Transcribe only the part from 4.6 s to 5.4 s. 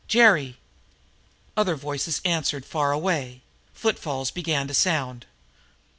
to sound.